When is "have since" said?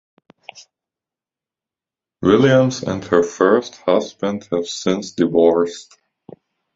4.51-5.11